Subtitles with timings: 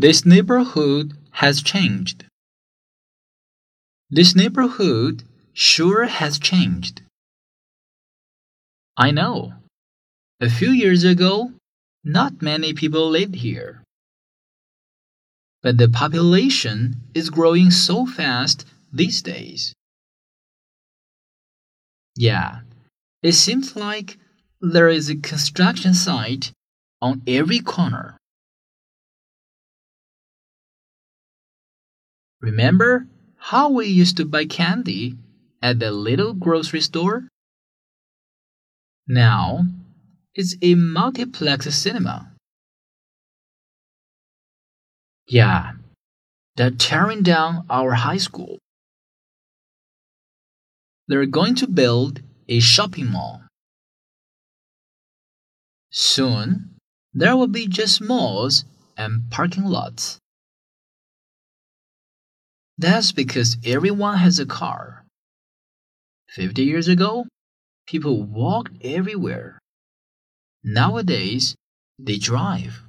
[0.00, 2.24] This neighborhood has changed.
[4.08, 7.02] This neighborhood sure has changed.
[8.96, 9.54] I know.
[10.40, 11.50] A few years ago,
[12.04, 13.82] not many people lived here.
[15.64, 19.74] But the population is growing so fast these days.
[22.14, 22.60] Yeah,
[23.20, 24.16] it seems like
[24.60, 26.52] there is a construction site
[27.02, 28.17] on every corner.
[32.40, 33.06] Remember
[33.36, 35.16] how we used to buy candy
[35.60, 37.28] at the little grocery store?
[39.06, 39.64] Now,
[40.34, 42.32] it's a multiplex cinema.
[45.26, 45.72] Yeah,
[46.56, 48.58] they're tearing down our high school.
[51.08, 53.42] They're going to build a shopping mall.
[55.90, 56.76] Soon,
[57.12, 58.64] there will be just malls
[58.96, 60.18] and parking lots.
[62.78, 65.04] That's because everyone has a car.
[66.30, 67.26] 50 years ago,
[67.88, 69.58] people walked everywhere.
[70.62, 71.56] Nowadays,
[71.98, 72.82] they drive.